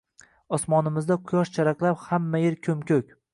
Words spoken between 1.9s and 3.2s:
hamma yer ko’m-ko’k.